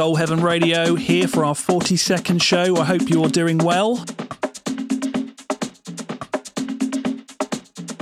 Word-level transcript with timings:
Soul 0.00 0.16
Heaven 0.16 0.40
Radio 0.40 0.94
here 0.94 1.28
for 1.28 1.44
our 1.44 1.54
40 1.54 1.94
second 1.98 2.42
show. 2.42 2.78
I 2.78 2.86
hope 2.86 3.10
you're 3.10 3.28
doing 3.28 3.58
well. 3.58 3.96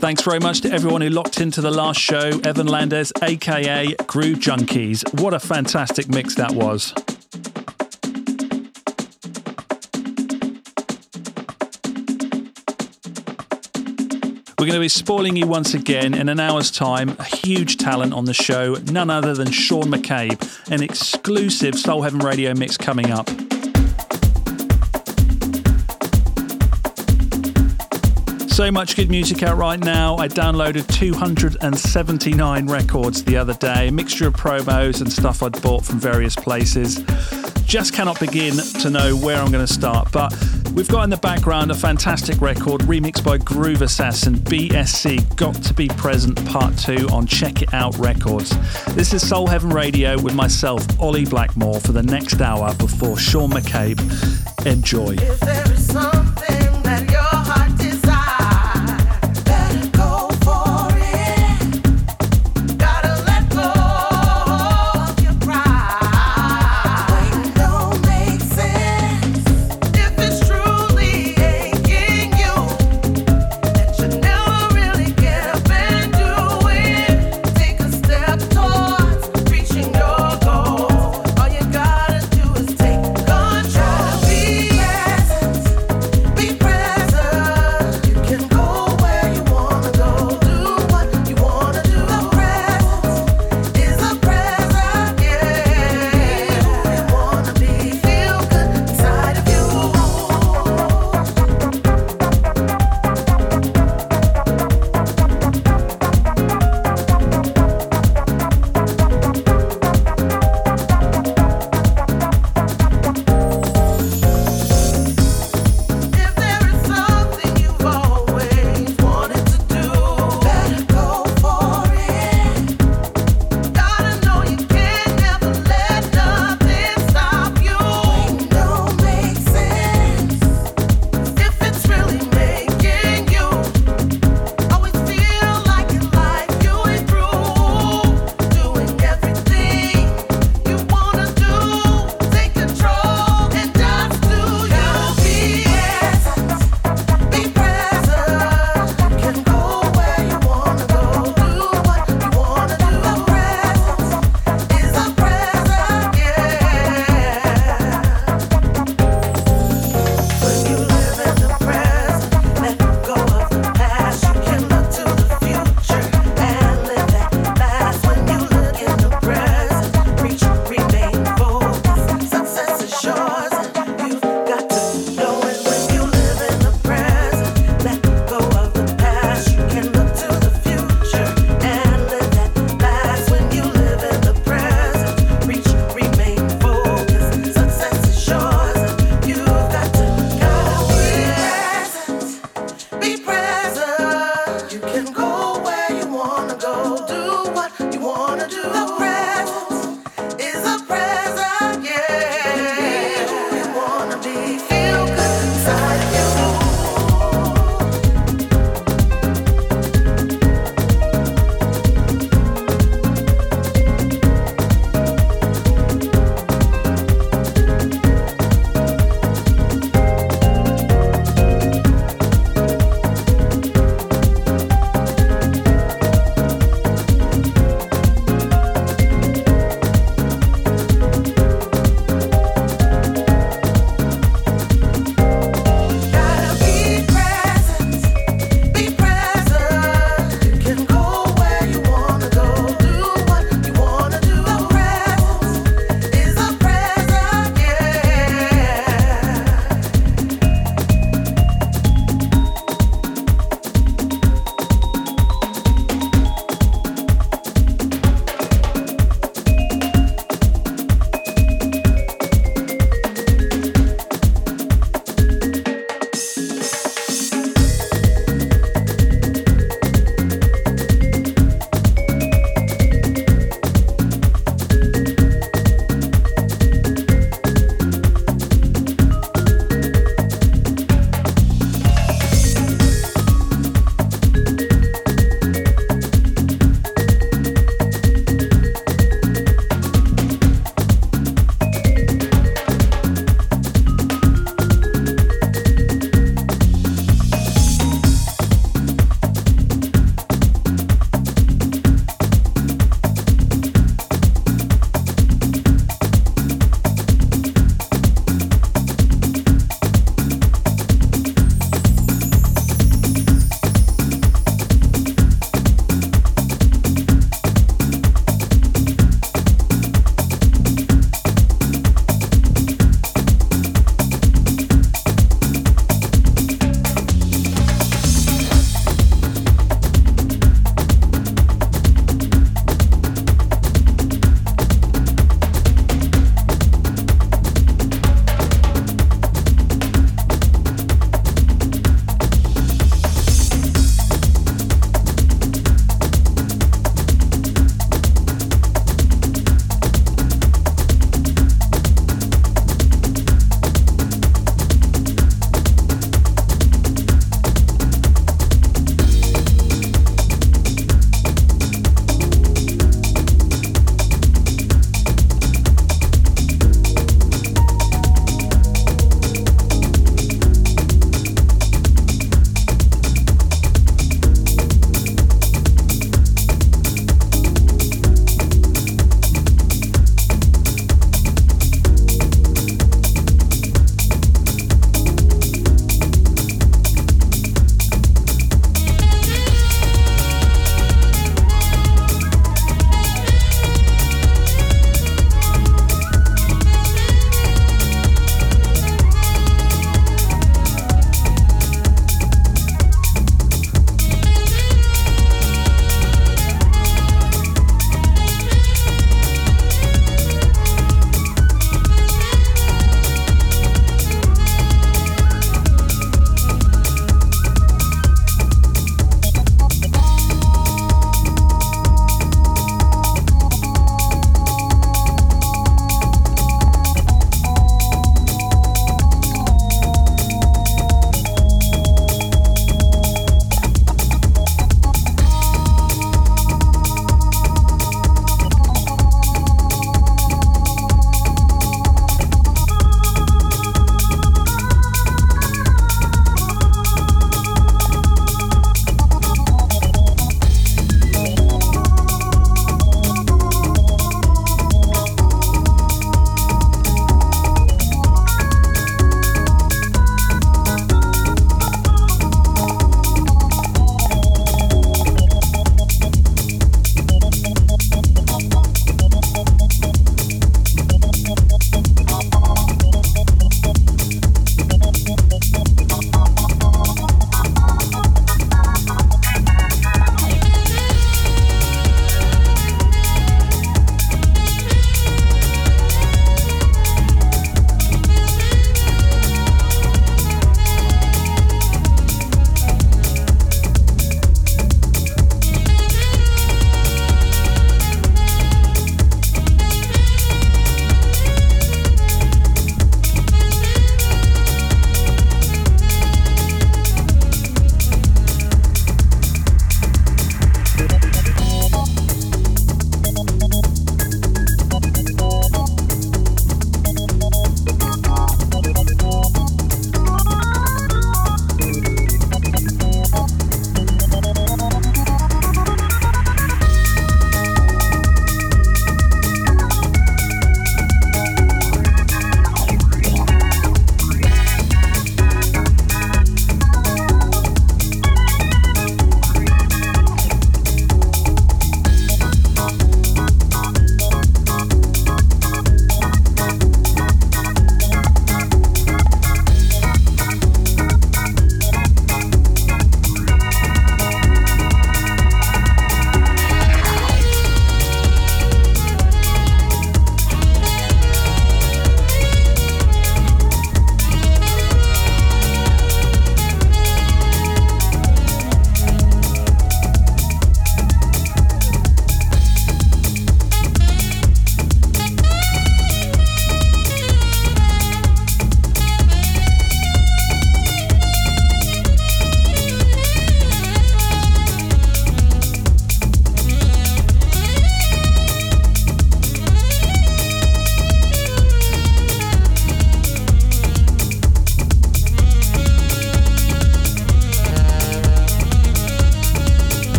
Thanks 0.00 0.22
very 0.22 0.40
much 0.40 0.62
to 0.62 0.72
everyone 0.72 1.02
who 1.02 1.10
locked 1.10 1.40
into 1.40 1.60
the 1.60 1.70
last 1.70 2.00
show. 2.00 2.40
Evan 2.42 2.66
Landez, 2.66 3.12
aka 3.22 3.94
Groove 4.08 4.40
Junkies. 4.40 5.04
What 5.22 5.34
a 5.34 5.38
fantastic 5.38 6.08
mix 6.08 6.34
that 6.34 6.50
was. 6.50 6.92
Going 14.74 14.88
to 14.88 14.88
spoiling 14.88 15.36
you 15.36 15.46
once 15.46 15.72
again 15.72 16.14
in 16.14 16.28
an 16.28 16.40
hour's 16.40 16.68
time. 16.68 17.10
A 17.20 17.24
huge 17.24 17.76
talent 17.76 18.12
on 18.12 18.24
the 18.24 18.34
show, 18.34 18.74
none 18.90 19.08
other 19.08 19.32
than 19.32 19.52
Sean 19.52 19.84
McCabe, 19.84 20.68
an 20.68 20.82
exclusive 20.82 21.76
Soul 21.76 22.02
Heaven 22.02 22.18
Radio 22.18 22.52
mix 22.54 22.76
coming 22.76 23.12
up. 23.12 23.28
So 28.50 28.72
much 28.72 28.96
good 28.96 29.10
music 29.10 29.44
out 29.44 29.56
right 29.58 29.78
now. 29.78 30.16
I 30.16 30.26
downloaded 30.26 30.92
279 30.92 32.66
records 32.66 33.22
the 33.22 33.36
other 33.36 33.54
day, 33.54 33.88
a 33.88 33.92
mixture 33.92 34.26
of 34.26 34.34
promos 34.34 35.00
and 35.00 35.12
stuff 35.12 35.40
I'd 35.44 35.62
bought 35.62 35.84
from 35.84 36.00
various 36.00 36.34
places. 36.34 36.96
Just 37.66 37.92
cannot 37.92 38.20
begin 38.20 38.56
to 38.80 38.90
know 38.90 39.16
where 39.16 39.36
I'm 39.36 39.50
going 39.50 39.66
to 39.66 39.72
start, 39.72 40.12
but 40.12 40.32
We've 40.74 40.88
got 40.88 41.04
in 41.04 41.10
the 41.10 41.16
background 41.18 41.70
a 41.70 41.74
fantastic 41.74 42.40
record 42.40 42.80
remixed 42.82 43.24
by 43.24 43.38
Groove 43.38 43.80
Assassin 43.80 44.34
BSC 44.34 45.36
Got 45.36 45.54
to 45.62 45.72
Be 45.72 45.86
Present 45.86 46.44
Part 46.46 46.76
2 46.76 47.10
on 47.12 47.28
Check 47.28 47.62
It 47.62 47.72
Out 47.72 47.96
Records. 47.96 48.50
This 48.96 49.12
is 49.14 49.26
Soul 49.26 49.46
Heaven 49.46 49.70
Radio 49.70 50.20
with 50.20 50.34
myself, 50.34 50.84
Ollie 51.00 51.26
Blackmore, 51.26 51.78
for 51.78 51.92
the 51.92 52.02
next 52.02 52.40
hour 52.40 52.74
before 52.74 53.16
Sean 53.16 53.50
McCabe. 53.50 54.00
Enjoy. 54.66 55.14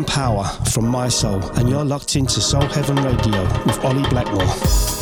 Brian 0.00 0.04
Power 0.04 0.44
from 0.70 0.86
My 0.86 1.08
Soul, 1.08 1.42
and 1.58 1.68
you're 1.68 1.84
locked 1.84 2.16
into 2.16 2.40
Soul 2.40 2.62
Heaven 2.62 2.96
Radio 2.96 3.42
with 3.64 3.84
Ollie 3.84 4.08
Blackmore. 4.08 4.99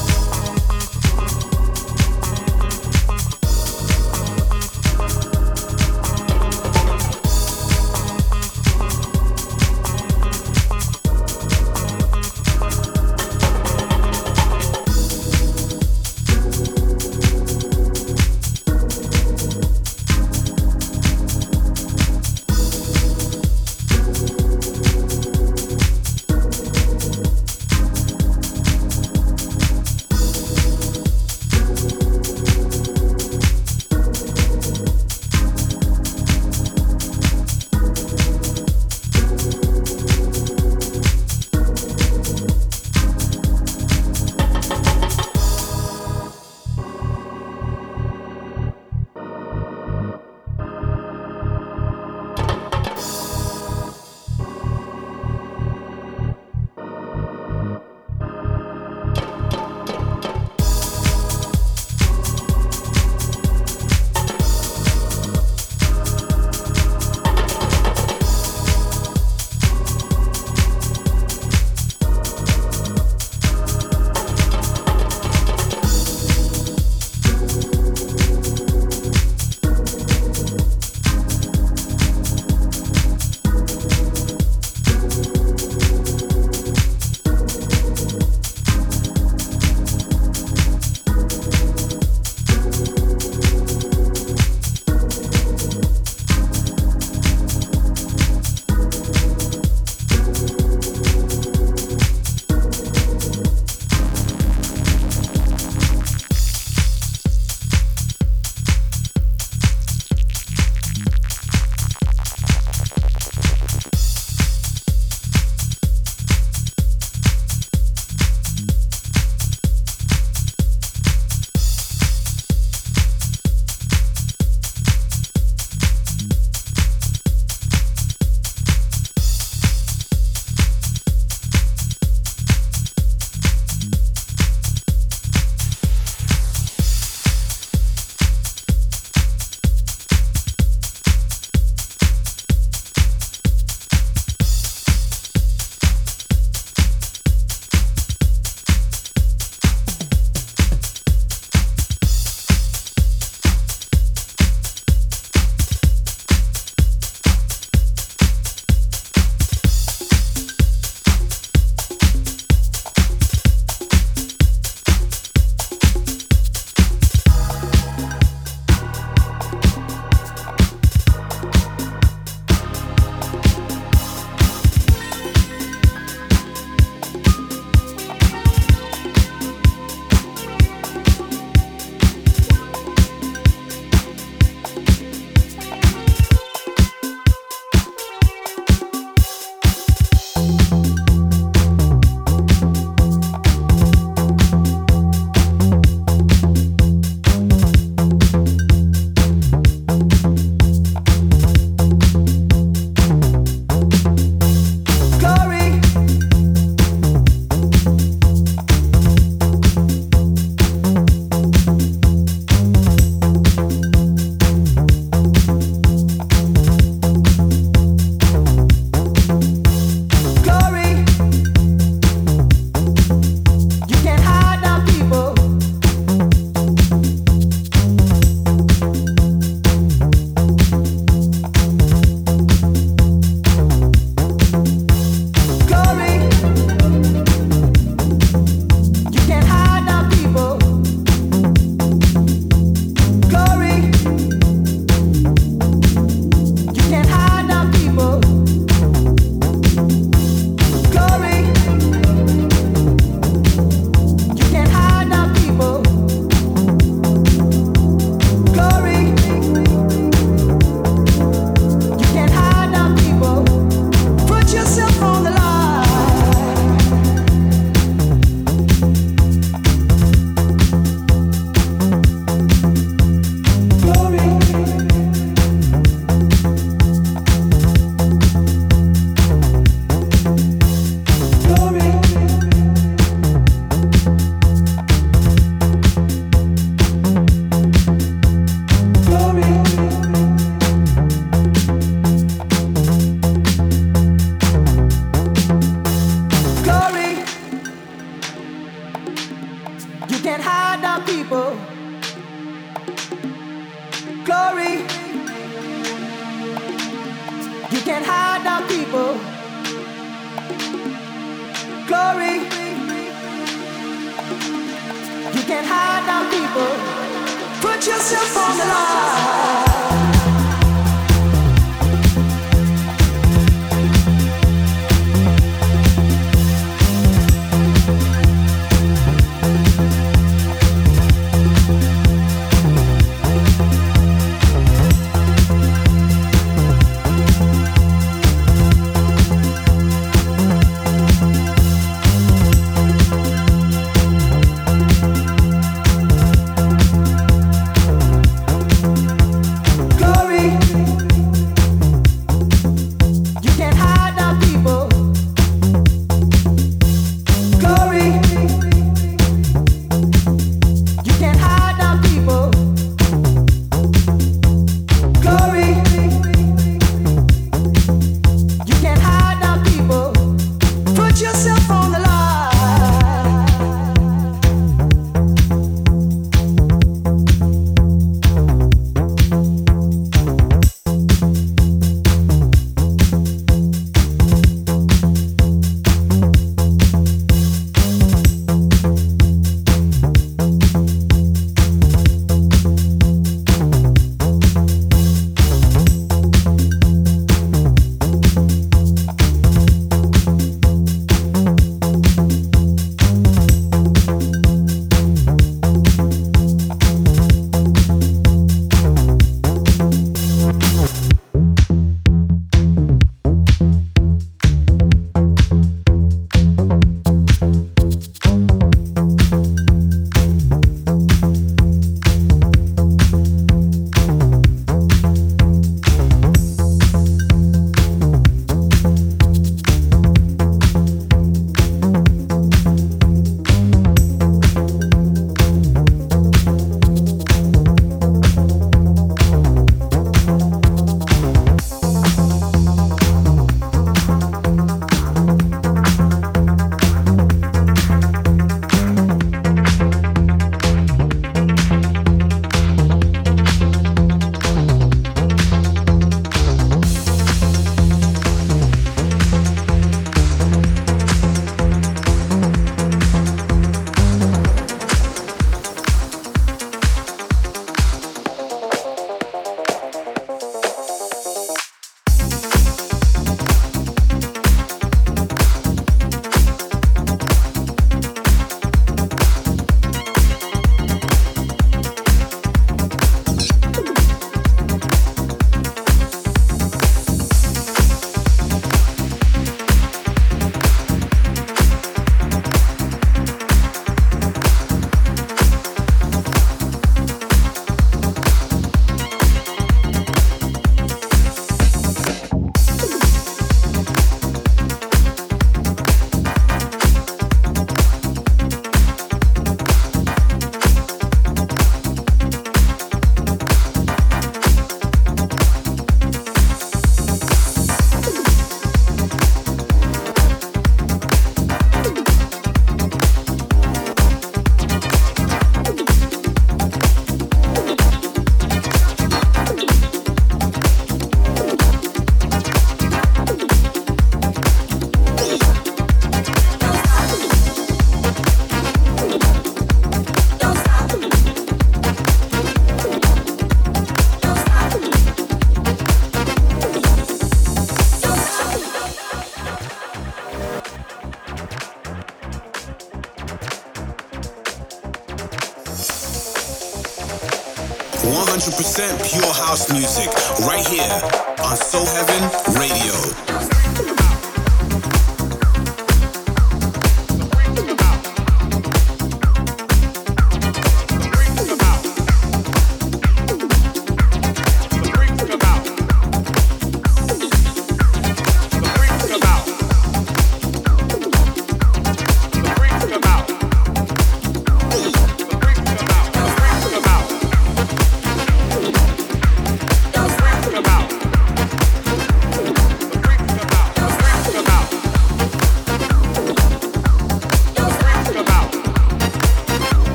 Pure 558.78 559.34
house 559.34 559.72
music 559.72 560.06
right 560.46 560.64
here 560.64 561.00
on 561.42 561.56
Soul 561.56 561.84
Heaven 561.84 562.54
Radio. 562.54 563.27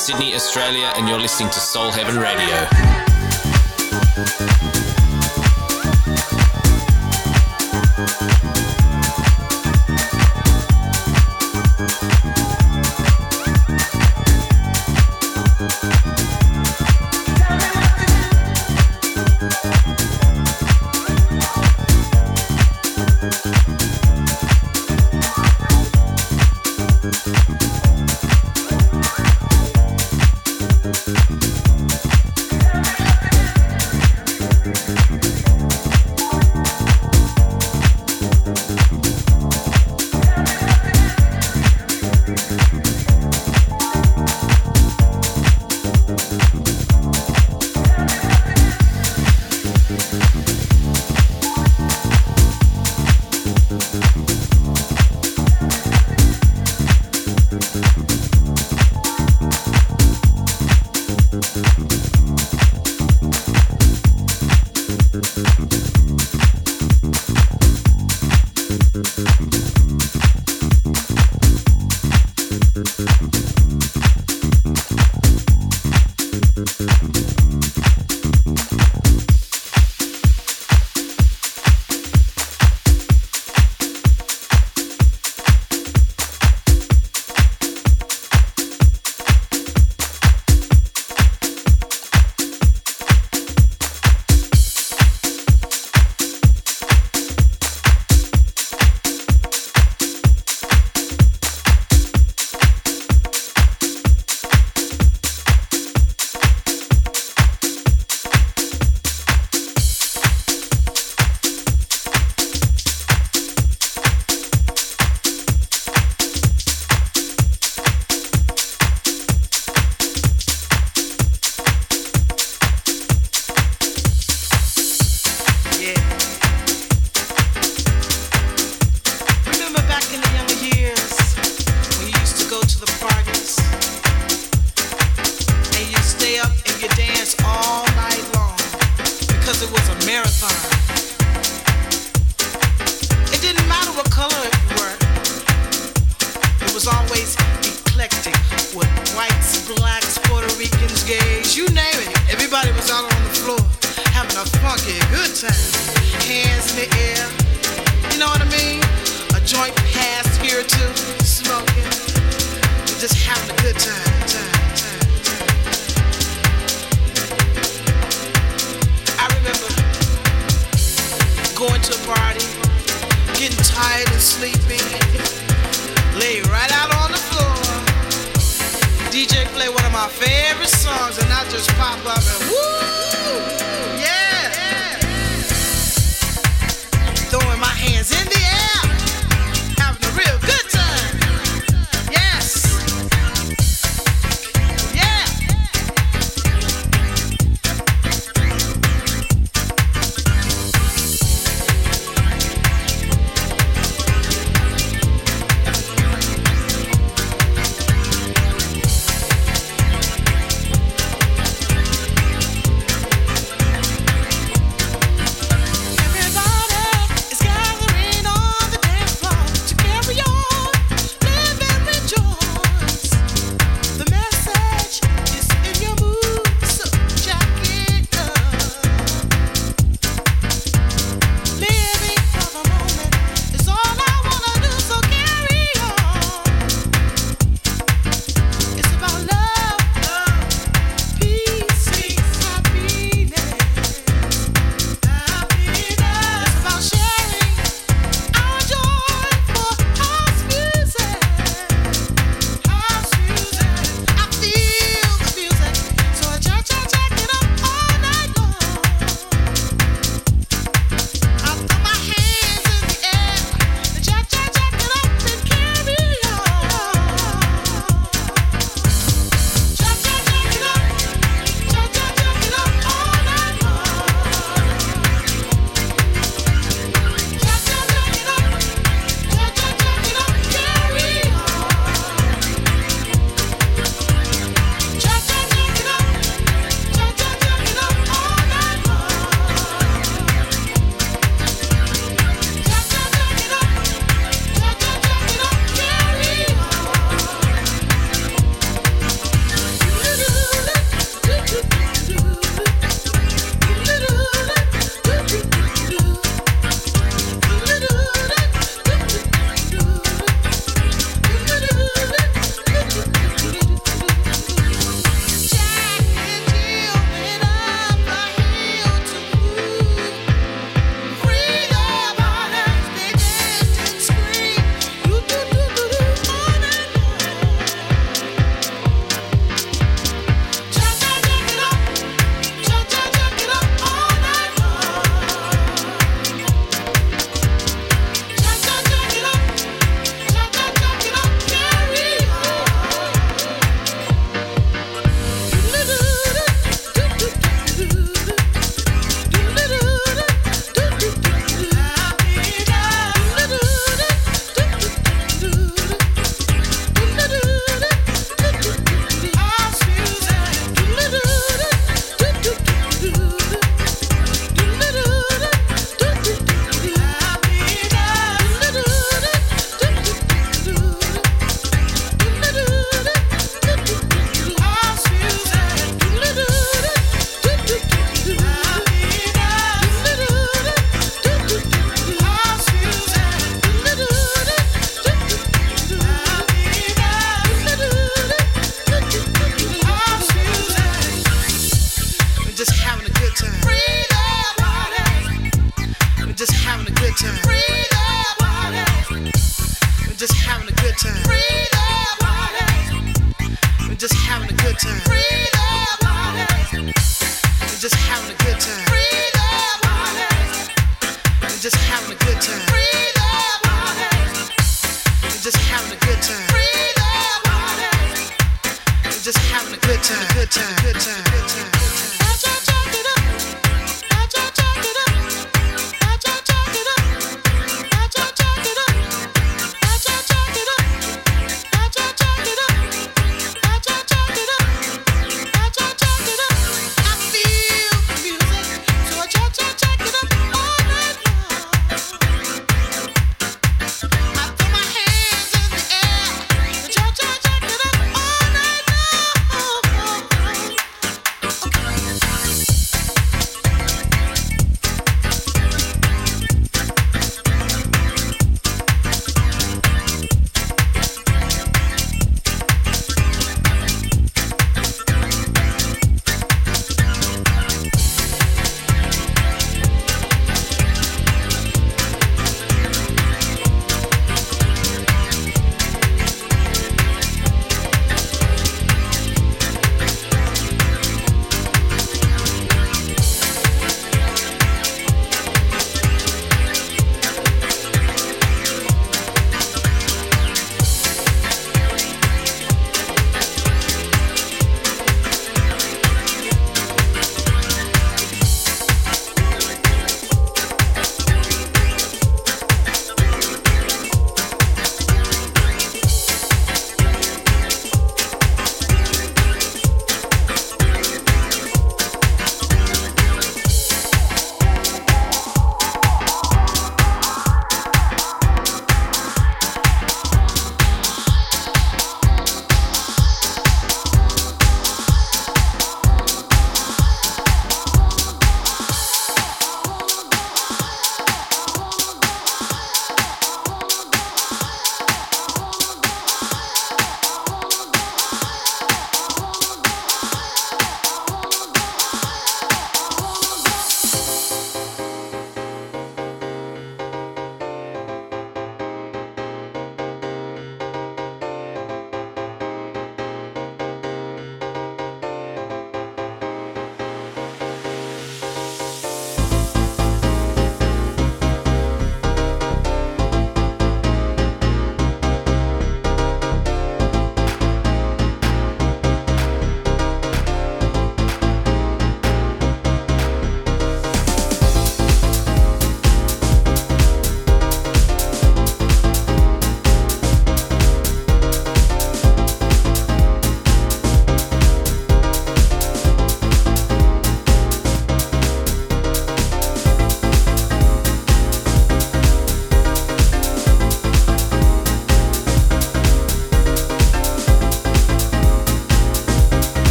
Sydney, 0.00 0.34
Australia, 0.34 0.90
and 0.96 1.06
you're 1.06 1.18
listening 1.18 1.50
to 1.50 1.60
Soul 1.60 1.90
Heaven 1.90 2.16
Radio. 2.16 2.66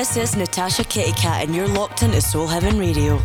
This 0.00 0.16
is 0.16 0.34
Natasha 0.34 0.82
Kitty 0.82 1.12
Katt, 1.12 1.44
and 1.44 1.54
you're 1.54 1.68
locked 1.68 2.02
into 2.02 2.22
Soul 2.22 2.46
Heaven 2.46 2.78
Radio. 2.78 3.20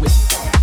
This 0.00 0.57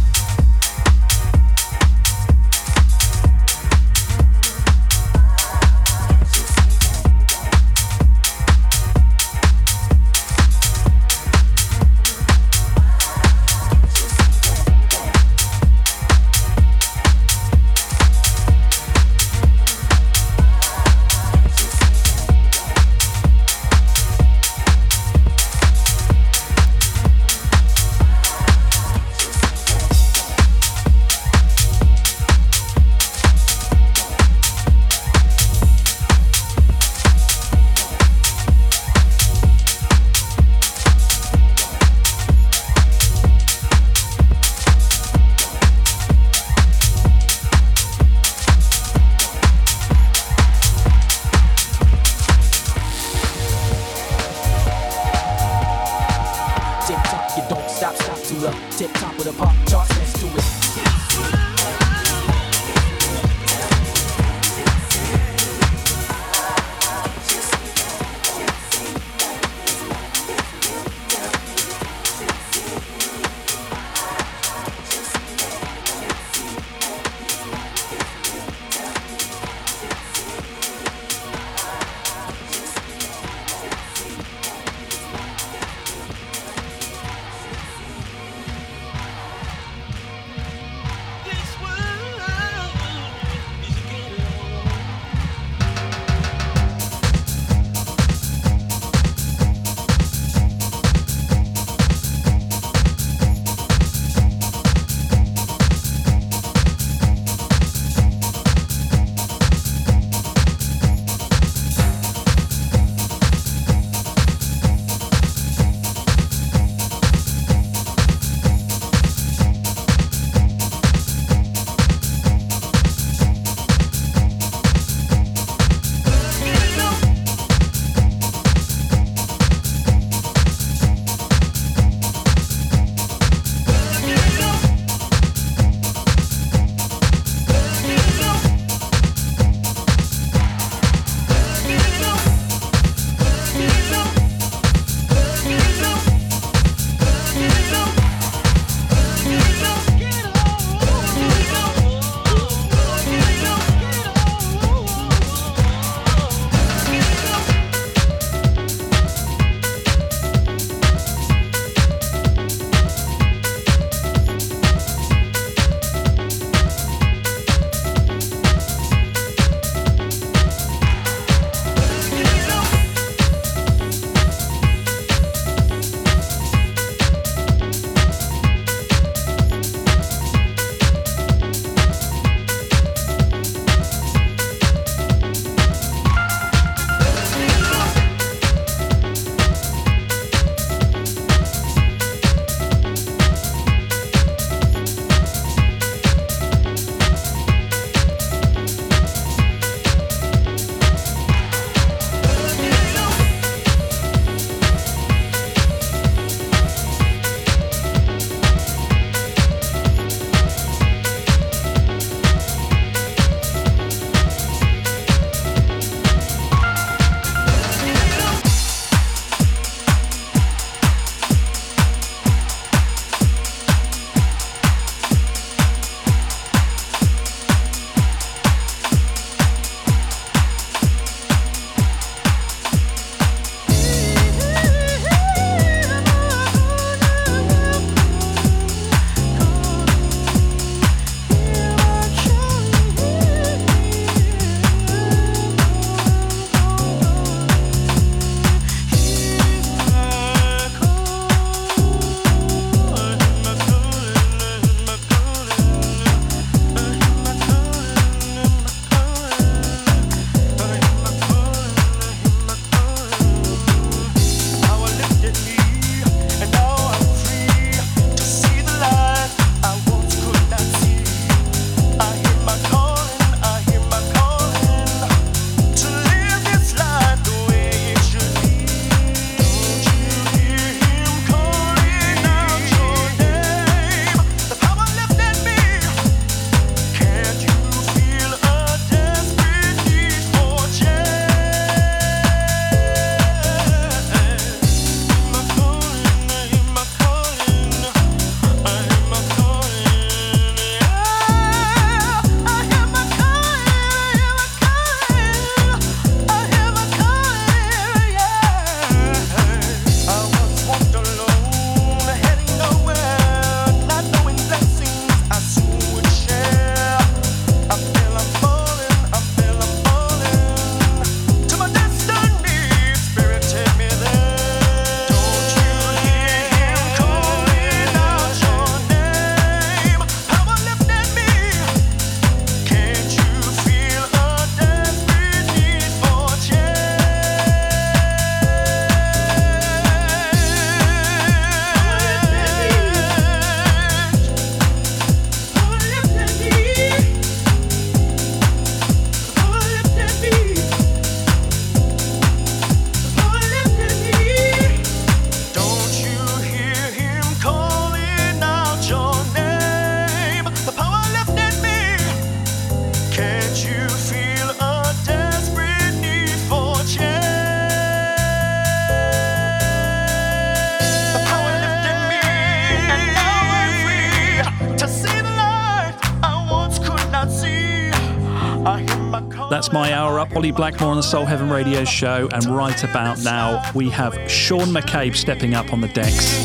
Blackmore 380.51 380.91
on 380.91 380.97
the 380.97 381.03
Soul 381.03 381.25
Heaven 381.25 381.49
Radio 381.49 381.85
Show. 381.85 382.27
And 382.33 382.45
right 382.45 382.83
about 382.83 383.23
now, 383.23 383.61
we 383.73 383.89
have 383.89 384.13
Sean 384.29 384.67
McCabe 384.67 385.15
stepping 385.15 385.53
up 385.53 385.71
on 385.73 385.81
the 385.81 385.87
decks. 385.87 386.35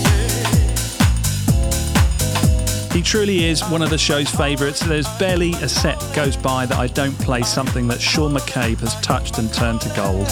He 2.93 3.03
truly 3.03 3.45
is 3.45 3.63
one 3.69 3.83
of 3.83 3.91
the 3.91 3.99
show's 3.99 4.31
favourites. 4.31 4.81
There's 4.81 5.09
barely 5.19 5.53
a 5.55 5.69
set 5.69 5.99
goes 6.15 6.37
by 6.37 6.67
that 6.67 6.79
I 6.79 6.87
don't 6.89 7.19
play 7.19 7.43
something 7.43 7.89
that 7.89 8.01
Sean 8.01 8.33
McCabe 8.33 8.79
has 8.81 8.95
touched 9.01 9.39
and 9.39 9.53
turned 9.53 9.81
to 9.83 9.89
gold. 9.97 10.27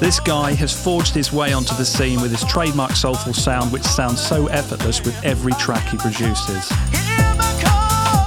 This 0.00 0.20
guy 0.20 0.52
has 0.52 0.72
forged 0.72 1.14
his 1.14 1.32
way 1.32 1.52
onto 1.52 1.74
the 1.74 1.84
scene 1.84 2.20
with 2.20 2.30
his 2.30 2.44
trademark 2.44 2.92
soulful 2.92 3.32
sound, 3.32 3.72
which 3.72 3.82
sounds 3.82 4.20
so 4.20 4.46
effortless 4.48 5.02
with 5.04 5.22
every 5.24 5.52
track 5.54 5.88
he 5.88 5.96
produces. 5.96 6.70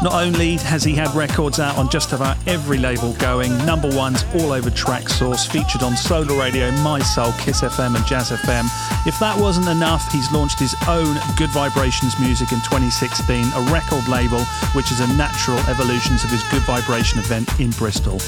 Not 0.02 0.14
only 0.14 0.56
has 0.58 0.82
he 0.84 0.96
had 0.96 1.14
records 1.14 1.60
out 1.60 1.78
on 1.78 1.90
just 1.90 2.14
about 2.14 2.38
every 2.48 2.78
label 2.78 3.12
going, 3.14 3.56
number 3.66 3.94
ones 3.94 4.24
all 4.36 4.54
over 4.54 4.70
Traxsource, 4.70 5.46
featured 5.46 5.84
on 5.84 5.98
Solar 5.98 6.40
Radio, 6.40 6.72
Mi-Soul, 6.84 7.34
Kiss 7.34 7.62
FM, 7.62 7.98
and 7.98 8.06
Jazz 8.06 8.32
FM. 8.32 8.66
If 9.06 9.20
that 9.20 9.38
wasn't 9.38 9.68
enough, 9.68 10.10
he's 10.10 10.32
launched 10.32 10.58
his 10.58 10.74
own 10.88 11.18
Good 11.36 11.50
Vibrations 11.50 12.18
music 12.18 12.54
in 12.54 12.60
2016, 12.60 13.46
a 13.54 13.62
record 13.74 14.08
label 14.08 14.46
which 14.74 14.90
is 14.90 15.02
a 15.02 15.08
natural 15.18 15.60
evolution 15.68 16.16
of 16.16 16.30
his 16.30 16.44
Good 16.44 16.64
Vibration 16.64 17.20
event 17.20 17.60
in 17.60 17.72
Bristol. 17.72 18.20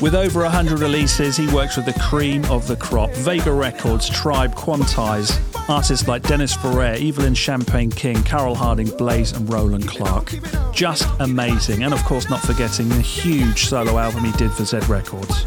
With 0.00 0.14
over 0.14 0.40
100 0.40 0.78
releases, 0.78 1.36
he 1.36 1.46
works 1.52 1.76
with 1.76 1.84
the 1.84 1.92
cream 2.00 2.42
of 2.46 2.66
the 2.66 2.76
crop 2.76 3.10
Vega 3.10 3.52
Records, 3.52 4.08
Tribe, 4.08 4.54
Quantize, 4.54 5.38
artists 5.68 6.08
like 6.08 6.22
Dennis 6.22 6.54
Ferrer, 6.54 6.96
Evelyn 6.98 7.34
Champagne 7.34 7.90
King, 7.90 8.22
Carol 8.22 8.54
Harding, 8.54 8.88
Blaze, 8.96 9.32
and 9.32 9.52
Roland 9.52 9.86
Clark. 9.86 10.32
Just 10.72 11.06
amazing. 11.20 11.82
And 11.82 11.92
of 11.92 12.02
course, 12.04 12.30
not 12.30 12.40
forgetting 12.40 12.88
the 12.88 13.02
huge 13.02 13.66
solo 13.66 13.98
album 13.98 14.24
he 14.24 14.32
did 14.32 14.50
for 14.52 14.64
Z 14.64 14.78
Records. 14.88 15.44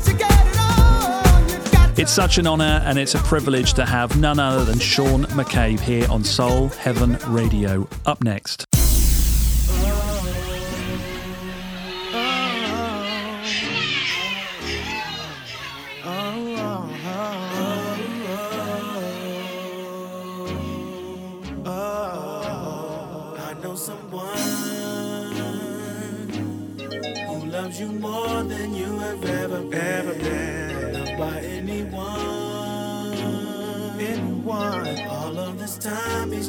It's 1.97 2.11
such 2.11 2.37
an 2.37 2.45
honour 2.45 2.83
and 2.85 2.99
it's 2.99 3.15
a 3.15 3.19
privilege 3.19 3.73
to 3.73 3.85
have 3.85 4.19
none 4.19 4.37
other 4.37 4.65
than 4.65 4.77
Sean 4.77 5.23
McCabe 5.25 5.79
here 5.79 6.07
on 6.11 6.23
Soul 6.23 6.67
Heaven 6.69 7.17
Radio. 7.27 7.87
Up 8.05 8.23
next. 8.23 8.67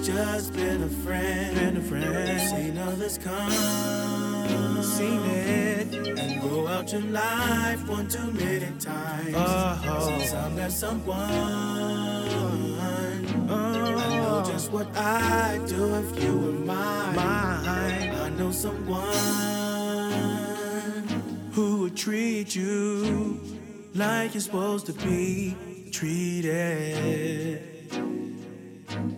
Just 0.05 0.53
been 0.53 0.83
a 0.83 0.89
friend, 0.89 1.55
been 1.57 1.77
a 1.77 1.81
friend. 1.81 2.41
Seen 2.41 2.79
others 2.79 3.19
come, 3.19 4.83
seen 4.83 5.21
it, 5.25 5.95
and 5.95 6.43
go 6.43 6.67
out 6.67 6.93
your 6.93 7.01
life 7.03 7.89
one 7.89 8.09
too 8.09 8.31
many 8.33 8.71
times. 8.79 9.35
Oh, 9.35 10.19
Since 10.19 10.35
I 10.35 10.49
met 10.51 10.73
someone, 10.73 11.17
oh, 11.19 12.77
I 12.81 13.53
uh-huh. 13.53 14.17
know 14.17 14.45
just 14.47 14.71
what 14.73 14.89
I'd 14.97 15.65
do 15.67 15.95
if 15.95 16.23
you 16.23 16.37
were 16.37 16.53
mine. 16.53 17.17
mine. 17.17 18.11
I 18.15 18.29
know 18.31 18.51
someone 18.51 19.74
who 21.55 21.83
would 21.83 21.97
treat 21.97 22.57
you 22.57 23.41
like 23.95 24.35
you're 24.35 24.41
supposed 24.41 24.87
to 24.87 24.93
be 24.93 25.57
treated 25.93 27.63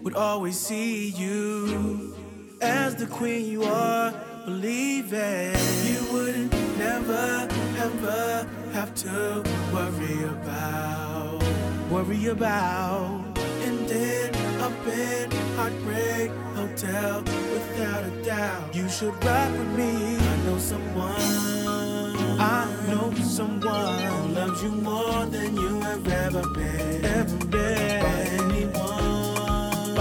would 0.03 0.15
always 0.15 0.59
see 0.59 1.09
you 1.11 2.15
as 2.61 2.95
the 2.95 3.07
queen 3.07 3.47
you 3.51 3.65
are. 3.65 4.13
Believe 4.45 5.13
it, 5.13 5.59
you 5.85 6.13
wouldn't 6.13 6.53
never 6.79 7.49
ever 7.79 8.47
have 8.73 8.95
to 8.95 9.43
worry 9.73 10.23
about, 10.25 11.43
worry 11.91 12.27
about. 12.27 13.37
And 13.65 13.89
then 13.89 14.35
up 14.61 14.87
in 14.87 15.31
Heartbreak 15.57 16.31
Hotel, 16.55 17.23
without 17.55 18.05
a 18.05 18.23
doubt, 18.23 18.75
you 18.75 18.89
should 18.89 19.25
ride 19.25 19.53
with 19.59 19.71
me. 19.79 20.19
I 20.19 20.37
know 20.45 20.59
someone. 20.59 21.86
I 22.39 22.67
know 22.89 23.13
someone 23.15 23.99
who 24.03 24.29
loves 24.35 24.63
you 24.63 24.71
more 24.71 25.27
than 25.27 25.57
you 25.57 25.81
have 25.81 26.07
ever 26.09 26.43
been, 26.55 27.05
ever 27.05 27.47
been. 27.47 28.01
Come 28.03 28.77
on, 28.83 29.95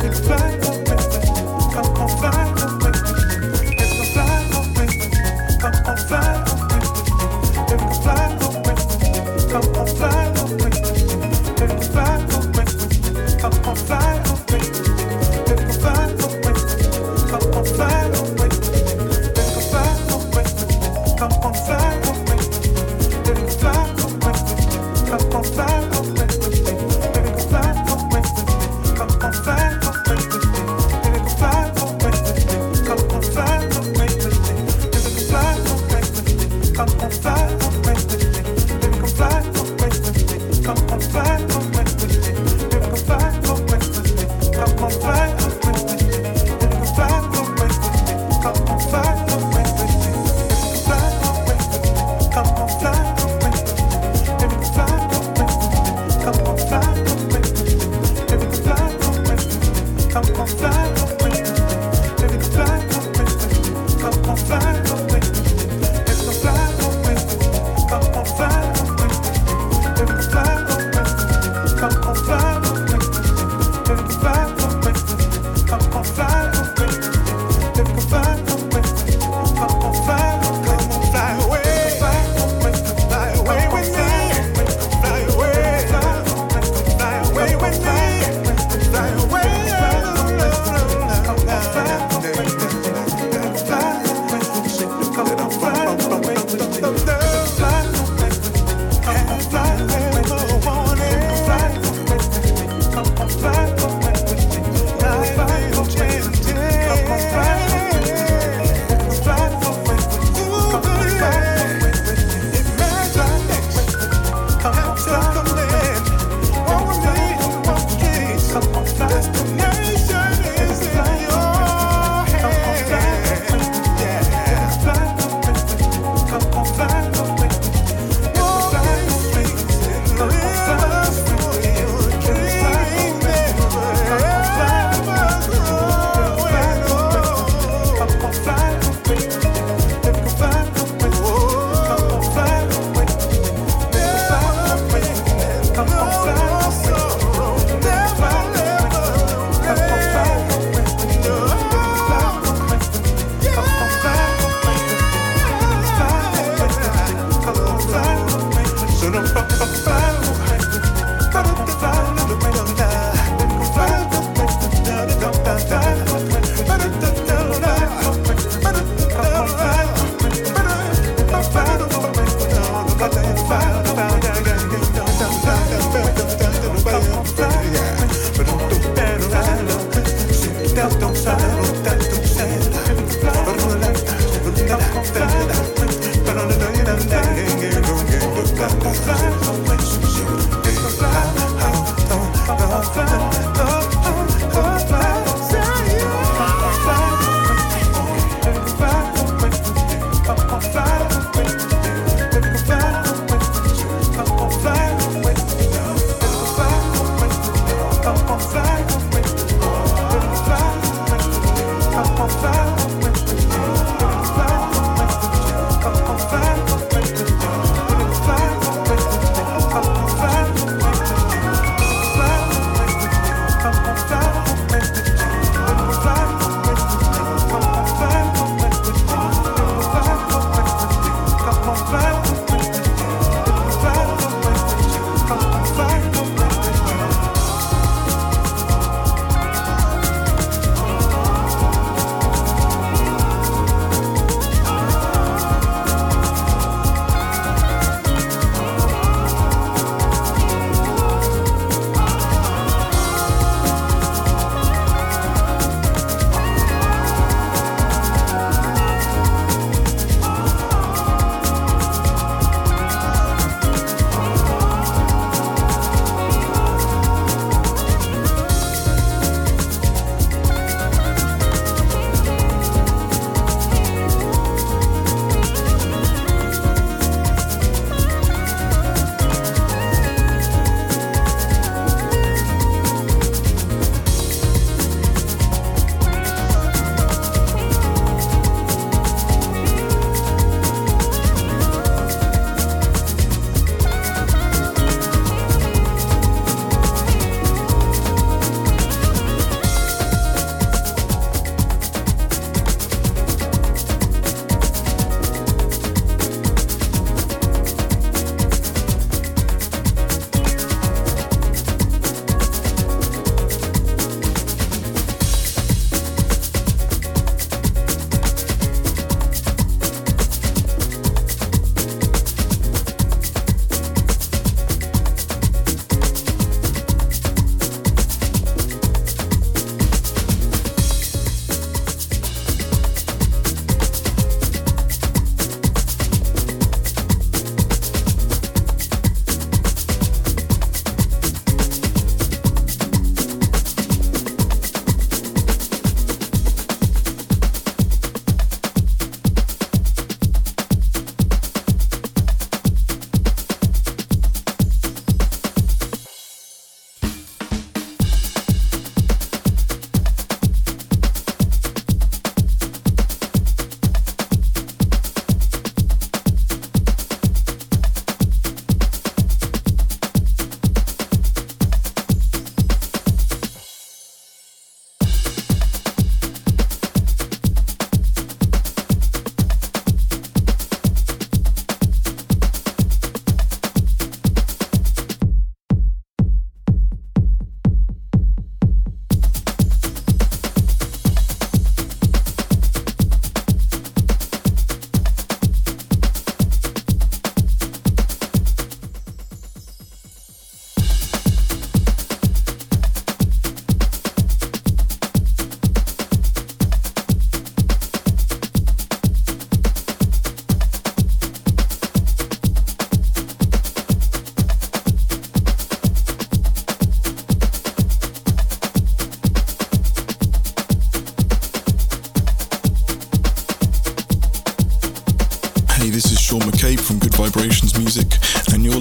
fly 0.00 0.36
away. 0.36 0.47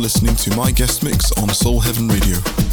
Listening 0.07 0.37
to 0.37 0.55
my 0.55 0.71
guest 0.71 1.03
mix 1.03 1.33
on 1.33 1.49
Soul 1.49 1.81
Heaven 1.81 2.07
Radio. 2.07 2.66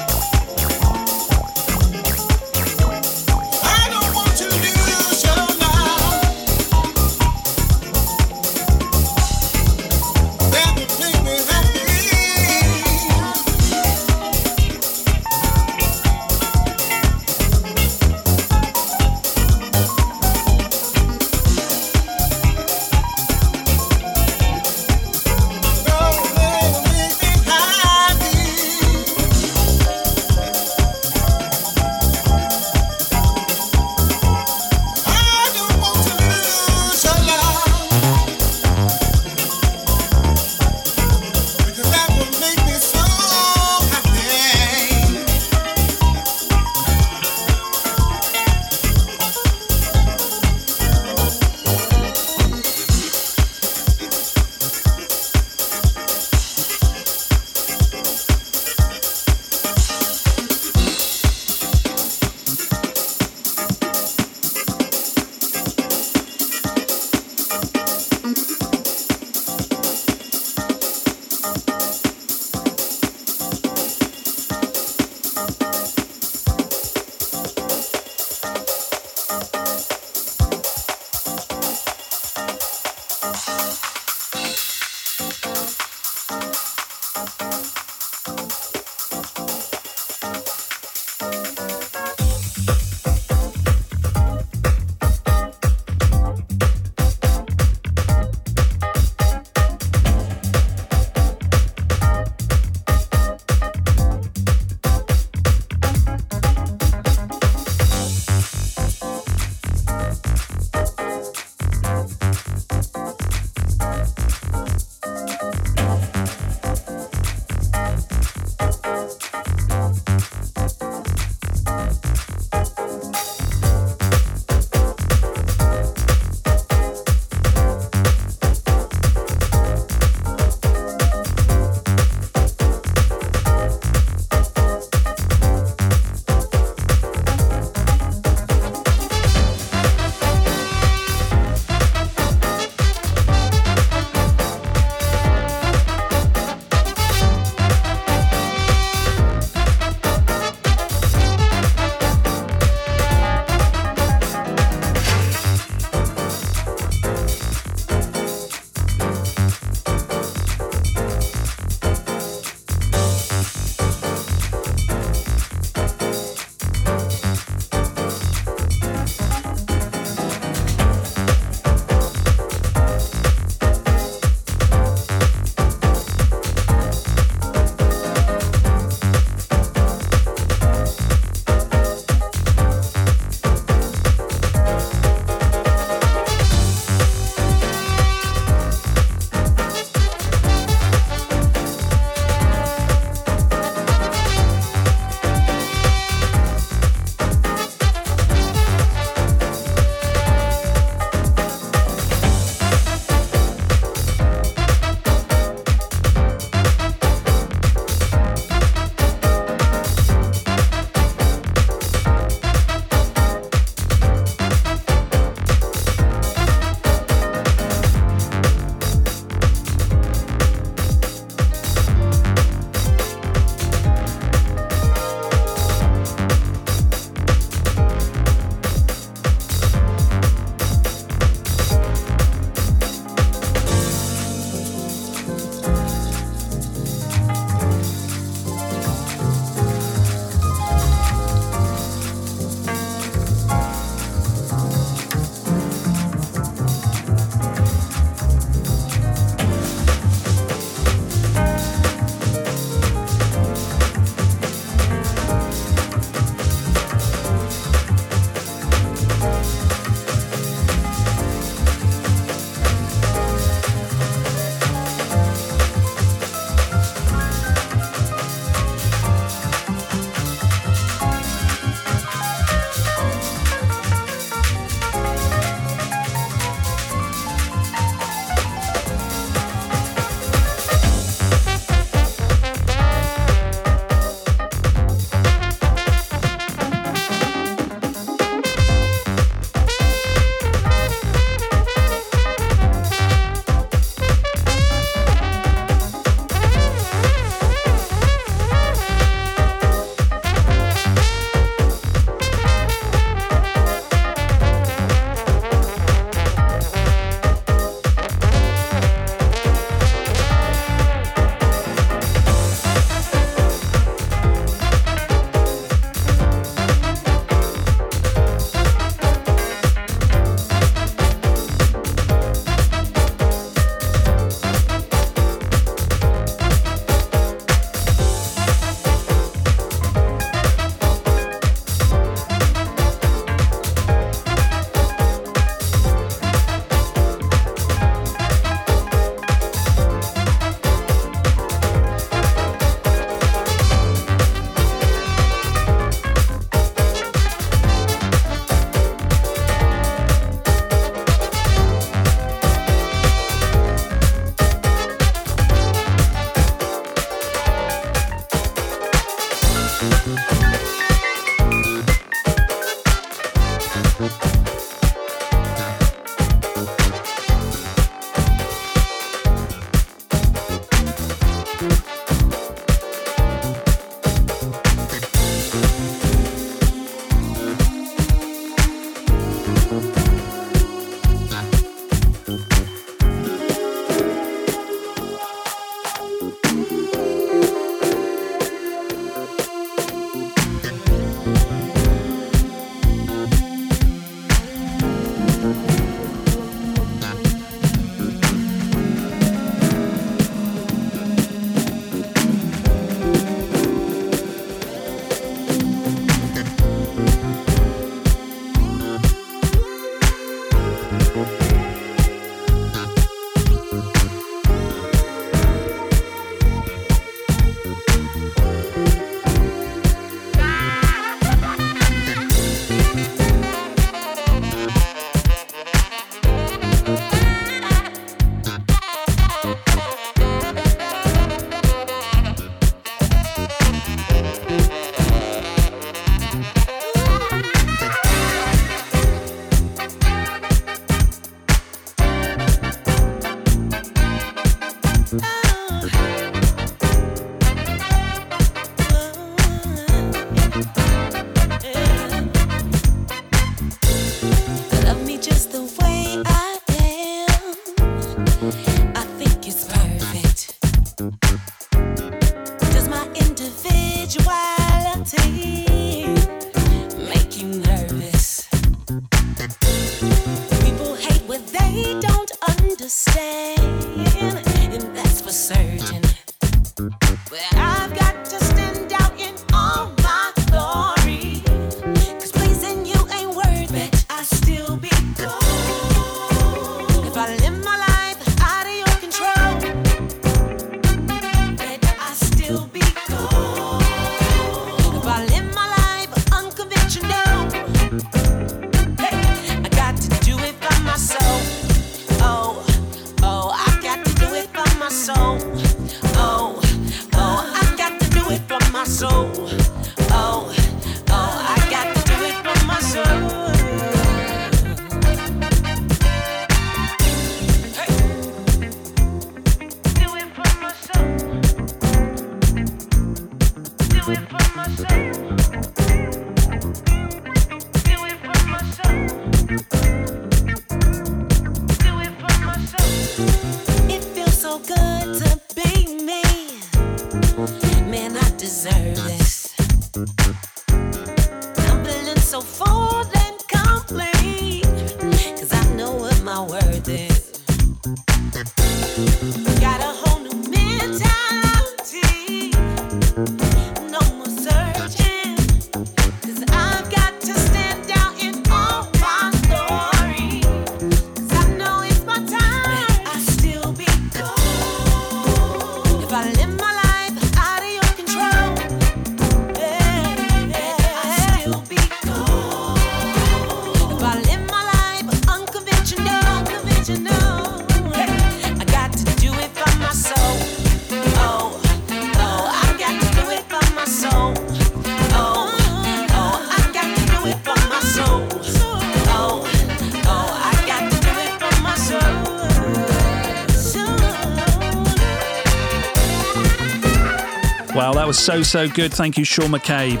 So, 598.42 598.66
so 598.66 598.68
good. 598.68 598.92
Thank 598.92 599.16
you, 599.16 599.24
Sean 599.24 599.50
McCabe. 599.50 600.00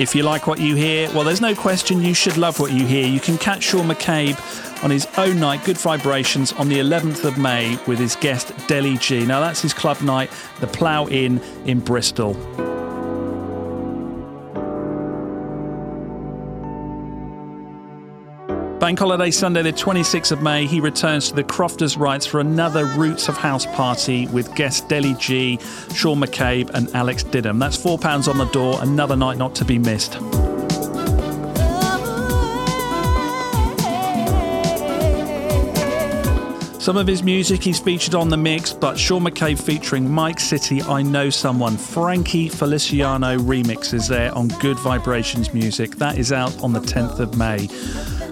If 0.00 0.14
you 0.14 0.22
like 0.22 0.46
what 0.46 0.58
you 0.58 0.74
hear, 0.74 1.10
well, 1.10 1.24
there's 1.24 1.40
no 1.40 1.54
question 1.54 2.02
you 2.02 2.14
should 2.14 2.36
love 2.36 2.58
what 2.58 2.72
you 2.72 2.86
hear. 2.86 3.06
You 3.06 3.20
can 3.20 3.36
catch 3.38 3.64
Sean 3.64 3.86
McCabe 3.86 4.36
on 4.82 4.90
his 4.90 5.06
own 5.18 5.38
night, 5.38 5.64
Good 5.64 5.76
Vibrations, 5.78 6.52
on 6.54 6.68
the 6.68 6.76
11th 6.78 7.24
of 7.24 7.38
May 7.38 7.78
with 7.86 7.98
his 7.98 8.16
guest, 8.16 8.52
Deli 8.66 8.96
G. 8.96 9.26
Now, 9.26 9.40
that's 9.40 9.60
his 9.60 9.74
club 9.74 10.00
night, 10.00 10.30
the 10.60 10.66
Plough 10.66 11.08
Inn 11.08 11.40
in 11.66 11.80
Bristol. 11.80 12.34
Bank 18.90 18.98
Holiday 18.98 19.30
Sunday, 19.30 19.62
the 19.62 19.72
26th 19.72 20.32
of 20.32 20.42
May, 20.42 20.66
he 20.66 20.80
returns 20.80 21.28
to 21.28 21.36
the 21.36 21.44
Crofters 21.44 21.96
Rights 21.96 22.26
for 22.26 22.40
another 22.40 22.86
Roots 22.86 23.28
of 23.28 23.36
House 23.36 23.64
party 23.66 24.26
with 24.26 24.52
guests 24.56 24.80
Deli 24.80 25.14
G, 25.14 25.60
Sean 25.94 26.20
McCabe, 26.20 26.70
and 26.70 26.92
Alex 26.92 27.22
Didham. 27.22 27.60
That's 27.60 27.76
£4 27.76 28.26
on 28.26 28.36
the 28.36 28.46
door, 28.46 28.82
another 28.82 29.14
night 29.14 29.38
not 29.38 29.54
to 29.54 29.64
be 29.64 29.78
missed. 29.78 30.14
Some 36.82 36.96
of 36.96 37.06
his 37.06 37.22
music 37.22 37.62
he's 37.62 37.78
featured 37.78 38.16
on 38.16 38.28
the 38.28 38.36
mix, 38.36 38.72
but 38.72 38.98
Sean 38.98 39.22
McCabe 39.22 39.62
featuring 39.62 40.10
Mike 40.10 40.40
City, 40.40 40.82
I 40.82 41.02
Know 41.02 41.30
Someone, 41.30 41.76
Frankie 41.76 42.48
Feliciano 42.48 43.38
remix 43.38 43.94
is 43.94 44.08
there 44.08 44.34
on 44.34 44.48
Good 44.48 44.80
Vibrations 44.80 45.54
Music. 45.54 45.94
That 45.94 46.18
is 46.18 46.32
out 46.32 46.60
on 46.60 46.72
the 46.72 46.80
10th 46.80 47.20
of 47.20 47.38
May. 47.38 47.68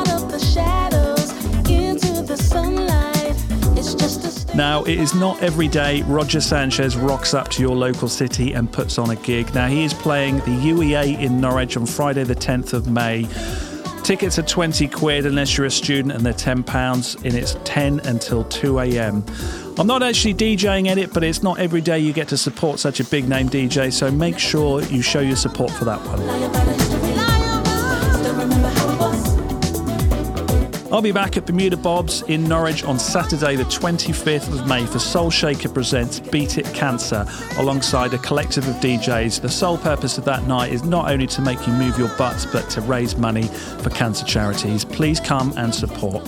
Now, 4.57 4.84
it 4.85 4.97
is 4.97 5.13
not 5.13 5.39
every 5.43 5.67
day 5.67 6.01
Roger 6.01 6.41
Sanchez 6.41 6.97
rocks 6.97 7.35
up 7.35 7.47
to 7.49 7.61
your 7.61 7.75
local 7.75 8.07
city 8.07 8.53
and 8.53 8.73
puts 8.73 8.97
on 8.97 9.11
a 9.11 9.15
gig. 9.15 9.53
Now, 9.53 9.67
he 9.67 9.84
is 9.84 9.93
playing 9.93 10.38
the 10.38 10.45
UEA 10.45 11.21
in 11.21 11.39
Norwich 11.39 11.77
on 11.77 11.85
Friday, 11.85 12.23
the 12.23 12.34
10th 12.34 12.73
of 12.73 12.89
May. 12.89 13.27
Tickets 14.03 14.39
are 14.39 14.41
20 14.41 14.88
quid 14.88 15.27
unless 15.27 15.55
you're 15.55 15.67
a 15.67 15.71
student, 15.71 16.11
and 16.11 16.25
they're 16.25 16.34
10 16.34 16.63
pounds, 16.63 17.13
and 17.23 17.35
it's 17.35 17.55
10 17.65 17.99
until 18.05 18.45
2 18.45 18.79
a.m. 18.79 19.23
I'm 19.77 19.85
not 19.85 20.01
actually 20.01 20.34
DJing 20.34 20.88
in 20.88 20.97
it, 20.97 21.13
but 21.13 21.23
it's 21.23 21.43
not 21.43 21.59
every 21.59 21.81
day 21.81 21.99
you 21.99 22.11
get 22.11 22.27
to 22.29 22.38
support 22.38 22.79
such 22.79 22.99
a 22.99 23.03
big 23.03 23.29
name 23.29 23.49
DJ, 23.49 23.93
so 23.93 24.09
make 24.09 24.39
sure 24.39 24.81
you 24.81 25.03
show 25.03 25.19
your 25.19 25.35
support 25.35 25.69
for 25.69 25.85
that 25.85 25.99
one. 25.99 26.86
I'll 30.98 31.03
be 31.03 31.11
back 31.11 31.38
at 31.38 31.45
Bermuda 31.45 31.78
Bob's 31.78 32.24
in 32.24 32.45
Norwich 32.45 32.84
on 32.84 32.98
Saturday, 32.98 33.56
the 33.56 33.65
25th 33.65 34.52
of 34.52 34.68
May, 34.68 34.84
for 34.84 34.98
Soul 34.98 35.30
Shaker 35.30 35.69
Presents 35.69 36.19
Beat 36.19 36.57
It 36.57 36.65
Cancer, 36.74 37.24
alongside 37.57 38.15
a 38.15 38.18
collective 38.18 38.68
of 38.68 38.74
DJs. 38.78 39.41
The 39.41 39.48
sole 39.48 39.78
purpose 39.78 40.18
of 40.18 40.26
that 40.26 40.48
night 40.48 40.74
is 40.74 40.84
not 40.84 41.11
only 41.11 41.28
to 41.28 41.41
make 41.44 41.68
you 41.68 41.74
move 41.74 41.99
your 41.99 42.10
butts, 42.18 42.48
but 42.48 42.68
to 42.72 42.82
raise 42.82 43.15
money 43.15 43.44
for 43.44 43.91
cancer 43.91 44.26
charities. 44.26 44.84
Please 44.84 45.19
come 45.19 45.53
and 45.56 45.76
support. 45.76 46.28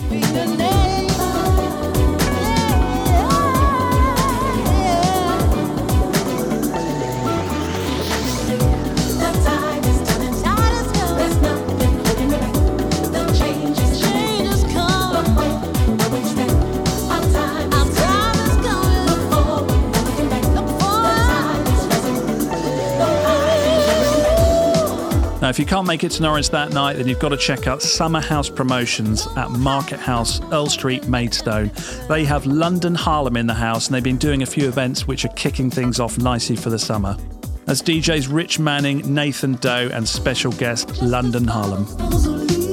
Now, 25.50 25.52
if 25.52 25.58
you 25.58 25.66
can't 25.66 25.88
make 25.88 26.04
it 26.04 26.12
to 26.12 26.22
Norwich 26.22 26.52
that 26.52 26.74
night, 26.74 26.98
then 26.98 27.08
you've 27.08 27.18
got 27.18 27.30
to 27.30 27.38
check 27.38 27.66
out 27.66 27.82
Summer 27.82 28.22
House 28.22 28.52
Promotions 28.52 29.28
at 29.36 29.50
Market 29.50 30.00
House, 30.00 30.40
Earl 30.52 30.68
Street, 30.68 31.08
Maidstone. 31.08 31.72
They 32.08 32.24
have 32.26 32.46
London 32.46 32.94
Harlem 32.94 33.36
in 33.36 33.48
the 33.48 33.56
house, 33.56 33.88
and 33.88 33.96
they've 33.96 34.04
been 34.04 34.18
doing 34.18 34.44
a 34.44 34.46
few 34.46 34.68
events 34.68 35.08
which 35.08 35.26
are 35.26 35.30
kicking 35.30 35.72
things 35.72 36.00
off 36.00 36.20
nicely 36.20 36.56
for 36.56 36.70
the 36.70 36.78
summer. 36.78 37.18
As 37.66 37.82
DJs 37.82 38.32
Rich 38.32 38.60
Manning, 38.60 39.12
Nathan 39.12 39.54
Doe, 39.56 39.90
and 39.92 40.08
special 40.08 40.52
guest 40.52 41.02
London 41.02 41.48
Harlem. 41.48 42.69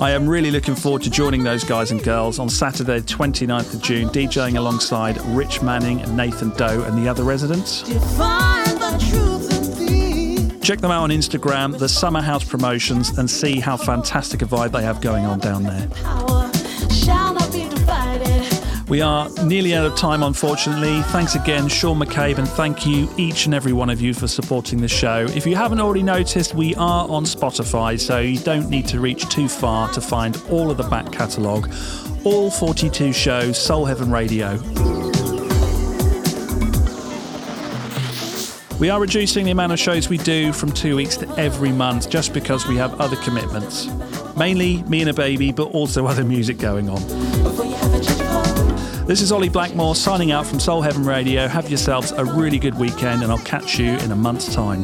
I 0.00 0.10
am 0.10 0.28
really 0.28 0.50
looking 0.50 0.74
forward 0.74 1.02
to 1.02 1.10
joining 1.10 1.44
those 1.44 1.62
guys 1.62 1.92
and 1.92 2.02
girls 2.02 2.38
on 2.40 2.48
Saturday, 2.48 3.00
29th 3.00 3.74
of 3.74 3.80
June, 3.80 4.08
DJing 4.08 4.58
alongside 4.58 5.20
Rich 5.26 5.62
Manning 5.62 5.98
Nathan 6.16 6.50
Doe 6.50 6.82
and 6.82 6.98
the 6.98 7.08
other 7.08 7.22
residents. 7.22 7.82
Check 10.62 10.80
them 10.80 10.90
out 10.90 11.04
on 11.04 11.10
Instagram, 11.10 11.78
the 11.78 11.88
Summer 11.88 12.20
House 12.20 12.42
Promotions, 12.42 13.16
and 13.18 13.30
see 13.30 13.60
how 13.60 13.76
fantastic 13.76 14.42
a 14.42 14.46
vibe 14.46 14.72
they 14.72 14.82
have 14.82 15.00
going 15.00 15.26
on 15.26 15.38
down 15.38 15.62
there. 15.62 16.43
We 18.88 19.00
are 19.00 19.30
nearly 19.44 19.74
out 19.74 19.86
of 19.86 19.96
time, 19.96 20.22
unfortunately. 20.22 21.00
Thanks 21.04 21.34
again, 21.34 21.68
Sean 21.68 21.98
McCabe, 21.98 22.36
and 22.36 22.46
thank 22.46 22.86
you, 22.86 23.08
each 23.16 23.46
and 23.46 23.54
every 23.54 23.72
one 23.72 23.88
of 23.88 23.98
you, 24.00 24.12
for 24.12 24.28
supporting 24.28 24.78
the 24.78 24.88
show. 24.88 25.24
If 25.34 25.46
you 25.46 25.56
haven't 25.56 25.80
already 25.80 26.02
noticed, 26.02 26.54
we 26.54 26.74
are 26.74 27.08
on 27.08 27.24
Spotify, 27.24 27.98
so 27.98 28.18
you 28.20 28.38
don't 28.38 28.68
need 28.68 28.86
to 28.88 29.00
reach 29.00 29.26
too 29.30 29.48
far 29.48 29.88
to 29.92 30.02
find 30.02 30.40
all 30.50 30.70
of 30.70 30.76
the 30.76 30.82
back 30.84 31.10
catalogue. 31.10 31.72
All 32.24 32.50
42 32.50 33.14
shows, 33.14 33.58
Soul 33.60 33.86
Heaven 33.86 34.10
Radio. 34.10 34.58
We 38.78 38.90
are 38.90 39.00
reducing 39.00 39.46
the 39.46 39.52
amount 39.52 39.72
of 39.72 39.78
shows 39.78 40.10
we 40.10 40.18
do 40.18 40.52
from 40.52 40.70
two 40.72 40.96
weeks 40.96 41.16
to 41.18 41.28
every 41.38 41.72
month 41.72 42.10
just 42.10 42.34
because 42.34 42.66
we 42.66 42.76
have 42.76 43.00
other 43.00 43.16
commitments. 43.16 43.88
Mainly 44.36 44.82
me 44.82 45.00
and 45.00 45.08
a 45.08 45.14
baby, 45.14 45.52
but 45.52 45.68
also 45.68 46.06
other 46.08 46.24
music 46.24 46.58
going 46.58 46.90
on. 46.90 47.43
This 49.06 49.20
is 49.20 49.32
Ollie 49.32 49.50
Blackmore 49.50 49.94
signing 49.94 50.32
out 50.32 50.46
from 50.46 50.58
Soul 50.58 50.80
Heaven 50.80 51.04
Radio. 51.04 51.46
Have 51.46 51.68
yourselves 51.68 52.12
a 52.12 52.24
really 52.24 52.58
good 52.58 52.78
weekend, 52.78 53.22
and 53.22 53.30
I'll 53.30 53.36
catch 53.36 53.78
you 53.78 53.90
in 53.98 54.12
a 54.12 54.16
month's 54.16 54.54
time. 54.54 54.82